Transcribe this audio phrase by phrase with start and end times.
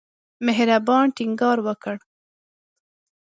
[0.45, 1.95] مهربان ټینګار وکړ.